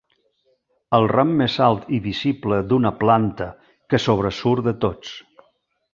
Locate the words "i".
1.99-2.01